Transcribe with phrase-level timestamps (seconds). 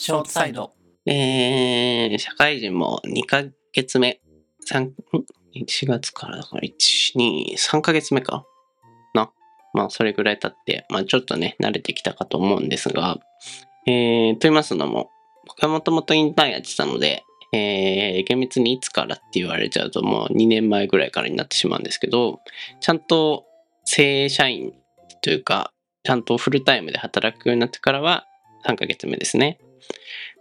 [0.00, 0.72] ショートサイド。
[1.04, 4.22] えー、社会人も2ヶ月目。
[4.64, 4.94] 三
[5.54, 6.70] 1月からだから1、
[7.16, 8.46] 2、3ヶ月目か
[9.12, 9.30] な。
[9.74, 13.18] まあ、それぐらい経って、まあ、ちょっとね、慣れてきたかと思うんですが、
[13.86, 15.10] えー、と言いますのも、
[15.46, 17.22] 僕はもともとインターンやってたので、
[17.52, 22.40] えー、厳密にいつからって言われちゃうともう2年前ぐらいからになってしまうんですけど、
[22.80, 23.44] ちゃんと
[23.84, 24.72] 正社員
[25.20, 25.74] というか、
[26.04, 28.24] ちゃんとフルタイムで働くようになってからは
[28.66, 29.58] 3ヶ月目ですね。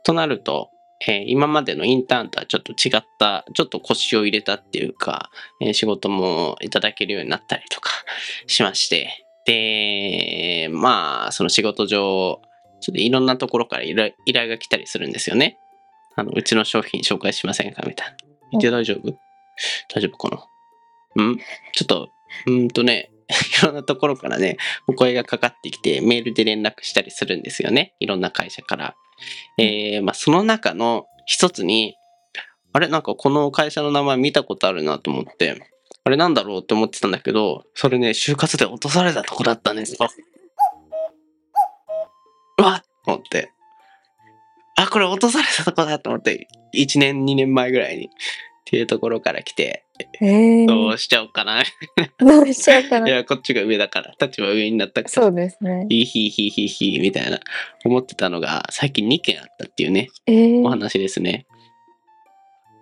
[0.03, 0.70] となると、
[1.07, 5.30] えー今までのインターンとはちょっと違った、ちょっと腰を入れたっていうか、
[5.61, 7.91] えー仕事もいただけるようになったりとか
[8.47, 12.41] しまして、で、まあ、その仕事上、
[12.81, 15.58] ちょっといろんなところから依頼依頼が来たりするんですよね。
[16.16, 18.16] あの、うちの商品紹介しませんかみたい
[18.52, 18.59] な。
[18.59, 19.17] て大丈夫？
[19.94, 20.45] 大丈夫かな？
[21.16, 21.38] うん？
[21.73, 22.09] ちょっと、
[22.45, 23.09] うーんとね、
[23.61, 27.95] いろんなところからね、お声がかかってきて、メールで連絡したりするんですよね。
[27.99, 28.95] いろんな会社から。
[29.58, 31.96] えーまあ、その中の一つに、
[32.73, 32.88] あれ？
[32.88, 35.61] なんかこの会社の名前見たことあるなと思って、
[36.03, 40.08] あれなんだろうって思ってたんだけど、それね、就活で落とされたとこだったんですよ。
[42.58, 43.52] わっと思って。
[44.78, 48.06] あ、これ落とされたとこだと思って、1年、2年前ぐらいに。
[48.06, 48.09] っ
[48.72, 49.83] ていうところから来て、
[50.22, 51.61] えー、どうしちゃおうかな。
[51.61, 51.66] い
[52.19, 53.09] どうしちゃうかな。
[53.09, 55.09] や、こっちが上だから、立場上になったから。
[55.09, 55.86] そうですね。
[55.89, 57.39] ヒーヒーヒーヒーヒーみたいな
[57.86, 61.45] 思ってたのが最近2件あったっていうねえー、お話ですね。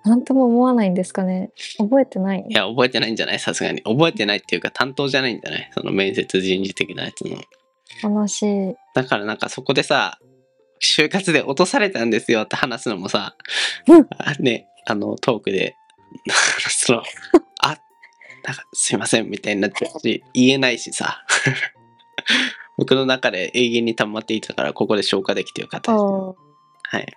[0.04, 1.50] なんとも思わないんですかね。
[1.78, 3.40] 覚えてないいや覚えてないんじゃない？
[3.40, 5.70] さすがに覚えてないっていうか担当じゃないんじゃない？
[5.73, 7.38] その面接人事的なやつの。
[8.02, 8.76] 話。
[8.94, 10.18] だからなんかそこでさ
[10.82, 13.36] 就活で落とされたんですよって話すのもさ、
[14.40, 15.76] ねあのトークで
[16.70, 17.04] その
[17.62, 17.78] あ
[18.44, 21.26] なんかすいませんみたいになっちゃうし言えないしさ
[22.78, 26.02] 僕の中で永遠に溜まっていたからここで消化できてよかったです。
[26.02, 26.36] おー
[26.90, 27.14] はい。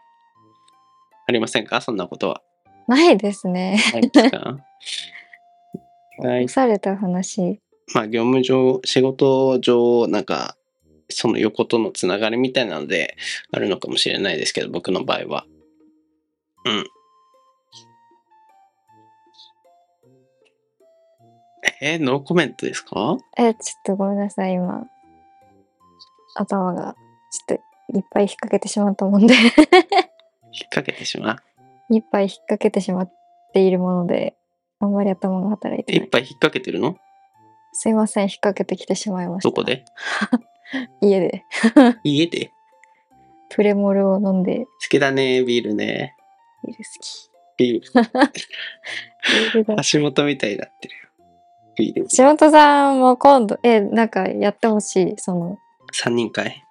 [1.29, 1.81] ありませんか？
[1.81, 2.43] そんなことは。
[2.89, 3.79] ないですね。
[3.93, 4.57] ないですか？
[6.19, 6.49] は い押。
[6.49, 7.61] された話。
[7.95, 10.56] まあ、業務上、仕事上、なんか、
[11.09, 13.17] その横とのつながりみたいなので、
[13.53, 15.47] あるのかもしれないですけど、僕の場合は。
[16.65, 16.84] うん。
[21.81, 23.17] えーノーコメントですか？
[23.39, 24.87] え、ちょっとごめんなさい、今。
[26.35, 26.95] 頭が、
[27.47, 27.59] ちょっ
[27.93, 29.35] といっぱい引っ掛けてしまったもんで。
[29.35, 29.45] 引っ
[30.71, 31.39] 掛けてしま
[31.89, 31.95] う？
[31.95, 33.13] いっぱい引っ掛けてしまっ
[33.55, 34.37] ているもので、
[34.79, 36.05] あんまり頭が働いてない。
[36.05, 36.97] いっぱい引っ掛けてるの？
[37.73, 39.49] すいません、引っ掛けてきてしまいました。
[39.49, 39.85] どこで？
[41.01, 41.45] 家で。
[42.05, 42.51] 家で？
[43.49, 46.15] プレモルを飲んで、好きだね、ビールね。
[46.67, 47.31] ビール好き。
[47.57, 47.91] ビール。
[47.93, 51.09] ビールが橋本みたいになってるよ。
[51.81, 52.07] ビール。
[52.15, 55.59] 橋本さんも今度、え、なんかやってほしい、その
[55.93, 56.63] 3人会？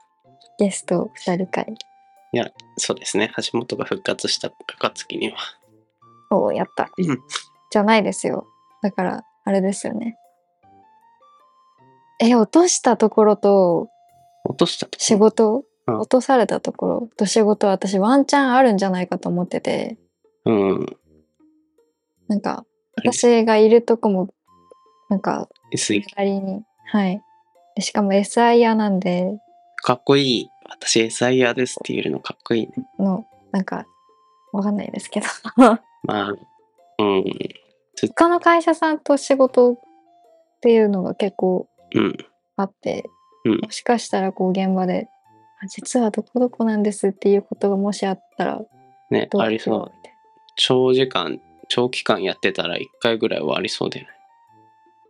[0.59, 1.74] ゲスト二人会。
[2.78, 3.31] そうですね。
[3.38, 5.38] 橋本が復活した暁には。
[6.30, 6.90] おお、やった。
[6.97, 7.20] うん
[7.72, 8.47] じゃないですよ。
[8.81, 10.18] だから、あれですよね。
[12.20, 13.90] え、落としたところと
[14.44, 17.09] 落とした仕事、うん落とされたところ？
[17.18, 19.97] と仕事は私ワンチャンあるんじゃないかと思ってて、
[20.46, 20.97] うん。
[22.28, 22.64] なんか、
[22.96, 24.30] 私がいるとこも、
[25.09, 27.22] なんか、SE 隣に、はい。
[27.75, 29.40] でしかも SIR なんで、
[29.84, 30.50] かっこいい。
[30.70, 32.74] 私 SIR ですって言えるのかっこいいね。
[33.00, 33.86] の、なんか、
[34.52, 35.28] わかんないですけど。
[35.58, 36.30] まあ、
[37.00, 37.24] うん。
[38.16, 39.80] 他の会社さんと仕事っ
[40.62, 42.18] ていうのが結構うん。
[42.56, 43.09] あって、
[43.46, 45.08] うんもしかしたらこう現場で、
[45.62, 48.62] あ実はどこどこなんですっていうことがもしあったら、
[49.09, 49.91] ね、ありそう。
[50.56, 54.19] 長時間、長期間やってたら1回ぐらいはありそうだよなね。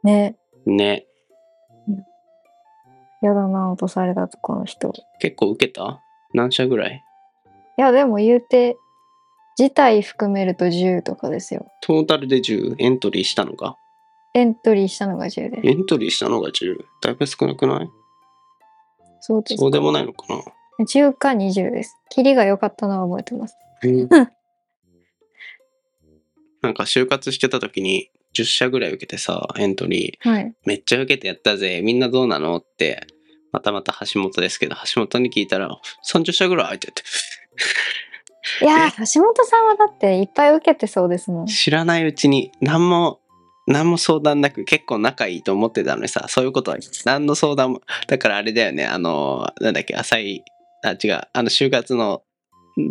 [0.03, 0.35] ね。
[0.65, 1.05] ね。
[3.21, 4.93] やだな、落とされたとこの人。
[5.19, 6.01] 結構受けた？
[6.33, 7.03] 何社ぐらい？
[7.77, 8.77] いや、でも言うて、
[9.57, 11.67] 自体含めると10とかですよ。
[11.81, 13.75] トータルで10エントリーしたのが？
[14.35, 15.67] エントリーしたのが10です。
[15.67, 16.77] エントリーしたのが10。
[17.01, 17.89] だいぶ少なくない？
[19.19, 20.41] そうですかそうでもないのかな
[20.85, 21.97] ？10か20です。
[22.09, 23.57] キリが良かったのは覚えてます。
[26.61, 30.29] なんか就活してた時に10社ぐらい受けてさ、エントリー。
[30.29, 30.53] はい。
[30.65, 31.81] めっちゃ受けてやったぜ。
[31.81, 33.07] みんなどうなのって、
[33.51, 35.69] またまた橋本ですけど、橋本に聞いたら、
[36.07, 37.03] 30社ぐらいって言って、
[38.61, 41.45] いやー、橋本さんはだっていっぱい受けてそうですもん。
[41.47, 43.19] 知らないうちに何も、
[43.67, 50.43] 何も相談なく結構仲いいと思ってたのにさ、そういうことは 何の相談も、だからあれだよね、あの、なんだっけ、浅い、
[50.83, 52.23] あ、違う、あの、就活の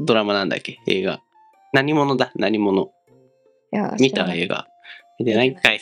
[0.04, 1.20] ドラマなんだっけ、映画。
[1.72, 2.90] 何者だ、何者？
[3.70, 4.66] いや見た映画。
[5.18, 5.80] 見てないんかい。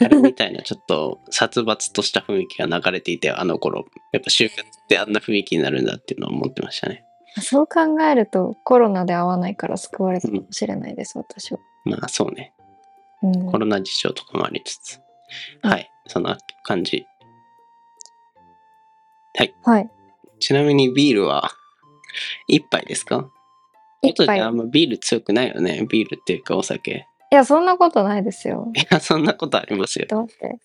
[0.00, 7.04] あれみたいなちょっと殺伐とした雰囲気が流れていてあの頃やっぱ就活ってあんな雰囲気になるんだっていうのを思ってましたね
[7.40, 11.58] そう考えるとコロナで会わないから救われたかもしれないです、私は。
[11.84, 12.52] まあそうね。
[13.22, 15.00] うんコロナ事情とかもありつつ。
[15.62, 15.90] うんはい。
[16.06, 17.06] そんな感じ。
[19.64, 19.90] はい。
[20.38, 21.50] ちなみにビールは
[22.46, 23.28] 一杯ですか？
[24.02, 24.38] 一杯。
[24.38, 25.86] いあんまビール強くないよね。
[25.88, 27.06] ビールっていうかお酒。
[27.34, 28.70] や、そんなことないですよ。
[28.76, 30.06] いや、そんなことありますよ。
[30.08, 30.58] ちょっと待って。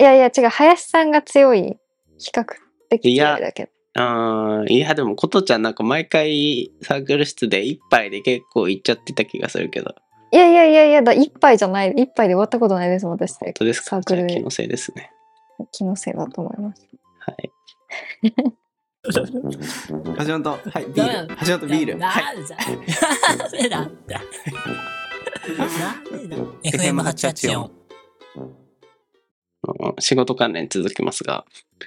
[0.00, 0.48] いやいや、違う。
[0.48, 1.76] 林さんが強い。
[2.18, 2.44] 比較
[2.90, 3.70] 的いや強いだけど。
[3.94, 9.94] あーいや、でも、ことちゃんなんか毎回サークル室で一杯で結構いっちゃってた気がするけど。
[10.32, 11.90] いやいやいやいやだ、一杯じゃない。
[11.96, 13.36] 一杯で終わったことないですもん、私。
[13.38, 13.86] 本当ですか？
[13.90, 15.10] サークル気のせいですね。
[15.72, 16.88] 気のせいだと思います。
[17.18, 17.50] はい。
[19.12, 21.36] 橋本、はい、ビール。
[21.44, 21.98] 橋本ビール。
[22.00, 22.24] はい。
[25.48, 25.94] なんでだ？
[26.10, 26.70] なんでだって。
[26.78, 27.70] なんでだ FM884。
[29.64, 31.44] あの仕事関連続きますが、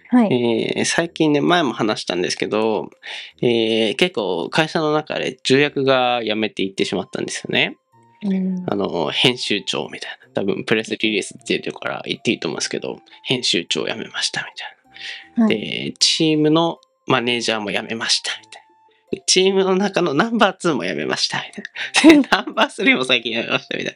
[0.10, 0.34] はい。
[0.78, 2.90] えー最近ね、前も話したんですけど、
[3.42, 7.78] えー結構会社の中で重役が辞めていってしまったんですよね。
[8.24, 10.30] うんあの、編集長みたいな。
[10.34, 14.68] 多分プレスリリース出てるから言っていいと思うんですけど、編集長辞めましたみたい
[15.38, 15.46] な。
[15.46, 15.56] はい
[15.90, 18.65] で、チームのマネージャーも辞めましたみたいな。
[18.65, 18.65] で
[19.26, 22.22] チームの中のナンバー2も辞 めましたみたいな。
[22.24, 23.96] で、 ナンバー3も最近辞めましたみたい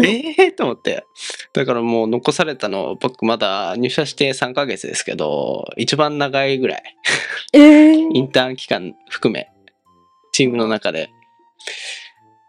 [0.00, 0.08] な。
[0.08, 1.04] ええと思って。
[1.52, 6.82] だからもう残されたの、僕まだ入社して3ヶ月ですけど、一番長いぐらい。
[7.52, 9.48] えーインターン期間含め、
[10.32, 11.10] チームの中で。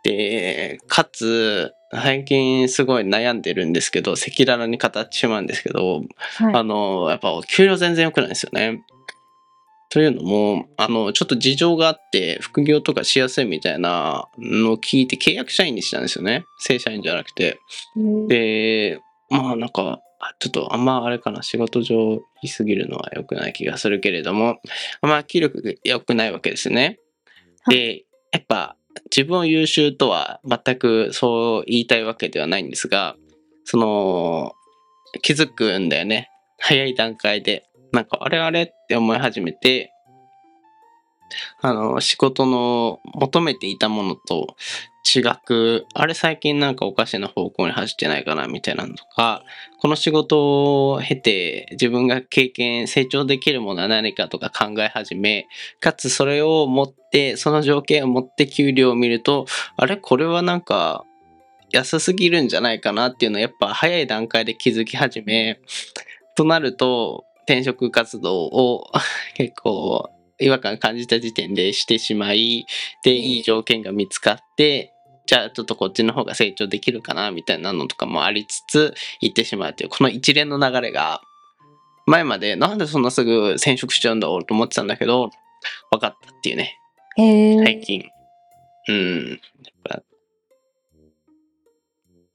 [0.04, 6.04] で、かつ、最近すごい悩んでるんですけど、赤裸々に語ってしまうんですけど、
[6.38, 8.82] はいあの、やっぱ給料全然良くないですよね。
[9.96, 16.44] というのも、あの、ちょっと事情があって、副業とかしやすいみたいなのを聞いて契約社員にしたんですよね。
[16.60, 17.62] 正社員じゃなくて。
[18.28, 19.00] で、
[19.30, 24.60] まあなんか、あちょっとあんまあれかな、仕事上言い過ぎるのは良くない気がするけれども、
[25.00, 27.00] あんま気力が良くないわけですね。
[27.70, 28.04] で、
[28.34, 28.76] やっぱ
[29.16, 33.16] 自分を優秀とは全くそう言いたいわけではないんですが、
[33.64, 34.52] その、
[35.22, 36.30] 気づくんだよね。
[36.60, 37.64] 早い段階で。
[37.96, 39.92] なんか、あれあれって思い始めて、
[41.62, 44.56] あの、仕事の求めていたものと
[45.06, 49.44] 違く、あれ最近なんかおかしな方向に走ってないかなみたいなのとか、
[49.80, 55.48] この仕事を経て自分が経験、成長できるものは何かとか考え始め、
[55.80, 59.46] かつそれを持って、その条件を持って給料を見ると、
[59.78, 61.06] あれこれはなんか
[61.72, 65.60] 安すぎるんじゃないかなっていうのをやっぱ早い段階で気づき始め、
[66.36, 68.92] となると転職活動を
[69.36, 70.10] 結構
[70.40, 72.66] 違和感感じた時点でしてしまい、
[73.04, 74.92] で、いい条件が見つかって、
[75.26, 81.22] じゃあちょっとこっちの方が成長できるかなみたいなのとかもありつつ行ってしまうというこの一連の流れが
[82.06, 85.32] 前までなんでそんなすぐ転職しちゃうんだろうと思ってたんだけど
[85.90, 86.78] 分かったっていうね。
[87.18, 88.08] 最近。
[88.88, 89.30] うん。
[89.30, 89.40] やっ
[89.84, 90.04] ぱ。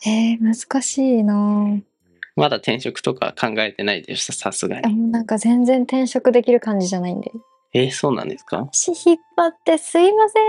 [0.07, 1.89] えー、難しいなぁ
[2.40, 4.87] まだ転職とか考えてないですさすがに。
[4.87, 7.31] あもうなんか全然転職できる感じじゃないんで。
[7.72, 8.69] えーそうなんですか？
[8.72, 10.42] 足引っ張ってすいません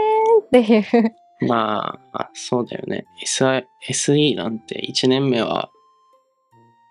[0.44, 1.16] っていう。
[1.48, 3.06] まああそうだよね。
[3.26, 5.70] SI SE なんて1年目は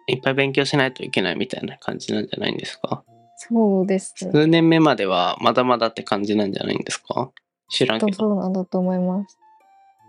[0.07, 3.03] いっぱい勉強しないといけないみたいな感じなんじゃないんですか？
[3.37, 4.15] そうです。
[4.17, 7.31] 数年目まではまだまだって感じなんじゃないんですか？
[7.71, 8.17] 知らんけとど。
[8.19, 9.39] そうなんだと思います。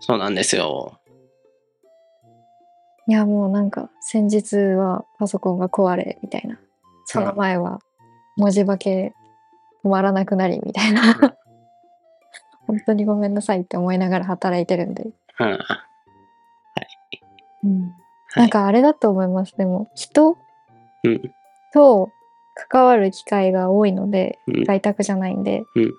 [0.00, 0.98] そうなんですよ。
[3.08, 6.58] いやもうなんか先日はパソコンが壊れみたいな。
[7.04, 7.80] その前は
[8.36, 9.12] 文字化け
[9.84, 11.02] 止まらなくなりみたいな。
[12.66, 15.58] 本当にごめんなさいって思いながら働いてるんで、うん。
[17.64, 17.82] うん、
[18.30, 18.40] はい。
[18.40, 19.56] なんかあれだと思います。
[19.56, 20.38] でも人
[21.04, 21.20] うん。
[21.72, 22.10] と
[22.70, 24.64] 関わる機会が多いのでうん。
[24.64, 25.92] 在宅じゃないんで、うん。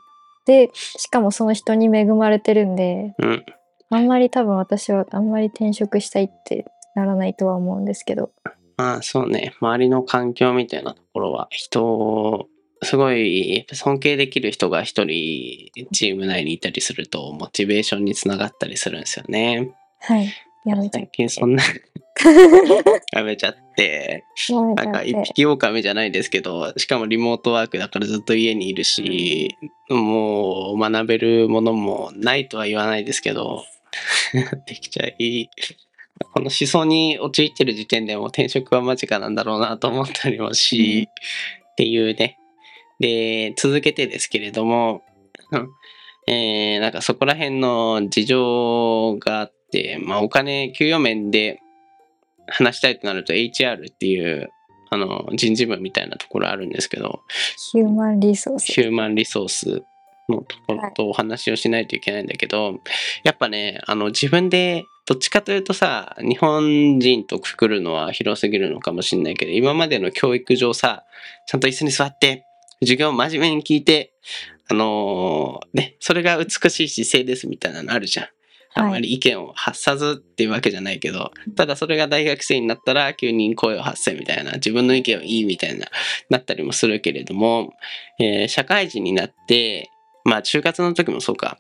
[0.46, 3.46] でしかもその人に恵まれてるんでうん。
[3.90, 8.32] あんまり多分私はあんまり転職したいってならないとは思うんですけど
[8.78, 9.54] まあそうね。
[9.62, 12.48] 周りの環境みたいなところは人を
[12.82, 19.72] すごい尊敬できる人が一人チーム内にいたりするとモチベーションにつながったりするんですよね。
[20.00, 20.34] はい
[20.66, 21.64] やめちゃ最近そんな
[23.12, 24.24] やめちゃって。
[24.76, 29.58] なんか一匹狼じゃないですけど、しかもリモートワークだからずっと家にいるし、
[29.90, 33.66] もう学べるものもないとは言わないですけど、
[34.68, 35.50] できちゃい。
[36.34, 41.10] この思想に陥ってる時点でもう転職は間近なんだろうなと思ったりもし、
[41.72, 42.38] っていうね。
[43.00, 45.04] で、続けてですけれども、
[45.52, 45.70] う ん
[46.26, 51.60] えーなんかそこら辺の事情があって、まあお金、給与面で
[52.48, 54.50] 話したいとなると HR っていう
[54.90, 57.22] あの人事部みたいなところあるんですけど、
[57.72, 59.84] ヒューマンリソースヒューマンリソース
[60.30, 62.80] のところとお話をしないといけないんだけど、
[63.24, 71.04] やっぱね、あの自分でどっちかというとさ、日本人とくくるのは広すぎるのかもしれないけど、今までの教育上さ、
[71.48, 72.46] ちゃんと椅子に座って、
[72.80, 74.14] 授業を真面目に聞いて、
[74.70, 78.28] あのーね、それが美しい姿勢ですみたいなのあるじゃん。
[78.76, 85.88] あんまり意見を発さずっていうわけじゃないけど、ただそれが大学生になったら急に声を発せみたいな、自分の意見はいいみたいな、
[86.30, 87.74] なったりもするけれども、
[88.20, 89.92] えー社会人になって、
[90.24, 91.60] まあ就活の時もそうか。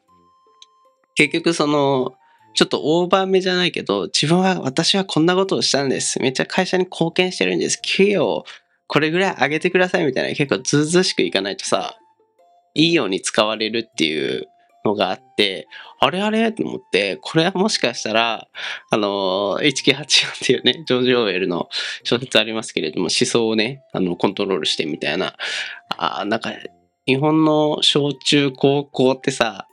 [1.15, 2.15] 結局その、
[2.53, 6.19] ちょっとオーバーめじゃないけど、自分は、私はこんなことをしたんです。
[6.19, 7.79] めっちゃ会社に貢献してるんです。
[7.81, 8.45] 給与を
[8.88, 11.98] これぐらい上げてくださいみたいな、結構ずうずうしくいかないとさ、
[12.75, 14.48] いいように使われるっていう
[14.86, 15.67] のがあって、
[16.00, 18.48] あれあれと思って、これはもしかしたら、
[18.91, 21.69] あの、1984っていうね、ジョージ・オーウェルの
[22.03, 25.36] 小説ありますけれども、思想をね、あの、コントロールしてみたいな、
[25.98, 26.51] あーなんか、
[27.05, 29.67] 日本の小中高校ってさ、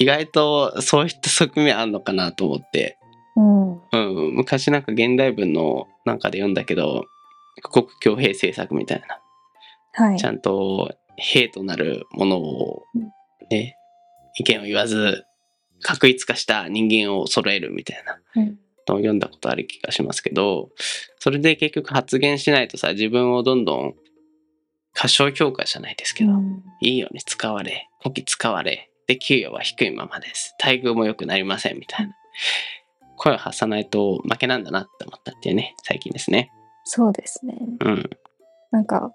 [0.00, 2.98] 意外とそういった側面あんのかなと思って、
[3.36, 3.72] うん。
[3.92, 7.04] うん、昔なんか現代文のなんかで読んだけど、
[7.62, 9.20] 国強兵政策みたいな、
[10.06, 10.18] はい。
[10.18, 10.26] ち。
[10.26, 13.12] ゃんと兵となるものをうん。
[13.50, 13.76] ね、
[14.38, 15.24] 意見を言わず、
[15.82, 18.18] 確一化した人間を揃えるみたいな。
[18.36, 18.58] うん。
[18.88, 20.70] のを読んだことある気がしますけど、
[21.18, 23.94] それで結局発言しないとさ、自分をどんどん
[24.94, 26.62] 過小評価じゃないですけど、うん。
[26.80, 30.54] いいように使われ、こき使われ、で、給与は低いままです。
[30.62, 32.14] 待遇も良くなりませんみたいな。
[33.16, 36.52] 声を発さないと負けなんだなって思ったっていうね、最近ですね。
[36.84, 37.56] そうですね。
[37.80, 38.10] うん。
[38.70, 39.12] なんか、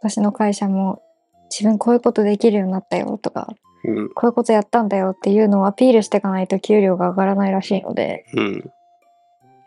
[0.00, 1.02] 私の会社も、
[1.50, 3.48] 自分こういうことできるようになったよとか、
[3.82, 4.08] うん。
[4.10, 8.54] こういうことやったんだよっていうのをアピールしていかないと給料が上がらないらしいので、うん。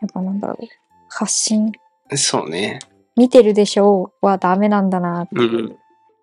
[0.00, 0.66] やっぱなんだろう。
[1.10, 1.72] 発信、
[2.14, 2.78] そうね。
[3.16, 5.36] 見てるでしょうはダメなんだなって。
[5.36, 5.76] うん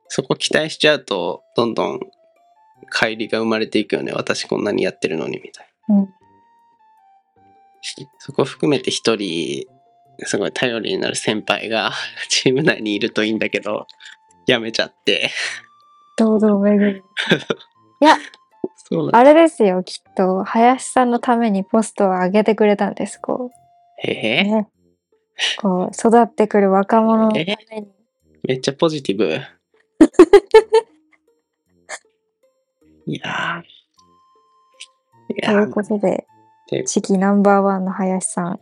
[0.07, 1.99] そこ期待しちゃうと、どんどん
[2.95, 4.13] 乖離が生まれていくよね。
[4.13, 5.95] 私こんなにやってるのにみたいな。
[5.95, 6.09] うん
[8.17, 9.67] そこ含めて一人、
[10.23, 11.91] すごい頼りになる先輩が
[12.29, 13.85] チーム内にいるといいんだけど、
[14.47, 15.29] 辞めちゃって。
[16.17, 17.03] 堂々巡る。
[18.87, 20.43] そうなんあれですよ、きっと。
[20.43, 23.51] 林さんのためにポストを上げてくれたんです、こ
[23.97, 24.15] へう。
[24.15, 24.43] え。
[24.43, 24.67] ね。
[25.59, 27.45] こう、育ってくる若者のため
[27.81, 27.87] に。
[28.43, 29.39] めっちゃポジティブ。
[33.07, 35.35] いやー。
[35.37, 36.25] いということで
[36.71, 38.59] で、次期ナンバーワンの林さん。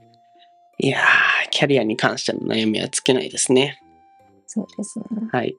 [0.80, 3.80] いやーキャリアに関しての悩みは尽きないですね。
[4.48, 5.06] そうですね。
[5.32, 5.56] はい。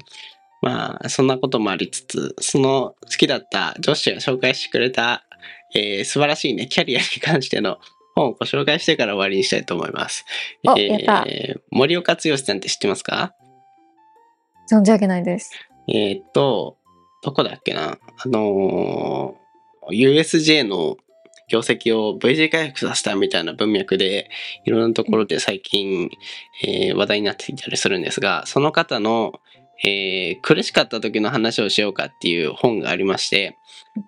[0.62, 5.26] まあ、そんなこともありつつ、その好きだった女子が紹介してくれた、
[5.74, 7.78] えー素晴らしいね、キャリアに関しての
[8.14, 10.24] 本をご紹介してから終わりにしたいと思います。
[10.66, 13.34] おやったー森岡剛さんって知ってますか？
[14.72, 15.50] 存じ上げないです。
[15.88, 16.78] えーっと、
[17.24, 17.98] どこだっけな？
[18.18, 19.44] あのー
[19.90, 20.96] USJ の
[21.48, 24.30] 業績を V 字回復させたみたいな文脈で、
[24.64, 26.10] いろんなところで最近、
[26.66, 29.40] えー話題になっていたりするんですが、その方の、
[29.84, 33.58] えー苦しかった時の話をしようかっていう本がありまして、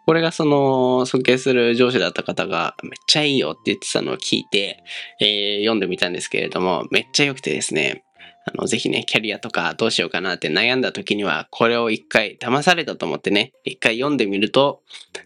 [0.06, 4.82] これがその尊敬する上司だった方がめっちゃいいよって言ってたのを聞いて、
[5.20, 8.02] えー読んでみたんですけれども、めっちゃ良くてですね、
[8.48, 14.82] あの、ぜひね、キャリアとかどうしようかなって悩んだ時には、これを一回騙されたと思ってね、一回読んでみると、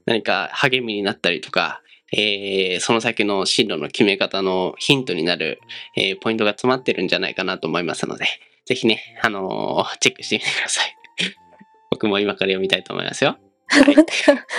[0.06, 5.60] 何か励みになったりとか、えーその先の進路の決め方のヒントになる、
[5.96, 8.24] えーポイントが詰まってるんじゃないかなと思いますので、
[8.64, 10.96] ぜひね、あのーチェックしてみてください。
[11.90, 13.38] 僕も今から読みたいと思いますよ。
[13.68, 13.94] はい。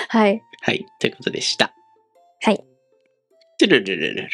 [0.09, 0.41] はい。
[0.61, 0.85] はい。
[0.99, 1.73] ということでした。
[2.43, 2.57] はい。
[3.59, 4.29] トゥルルルルル。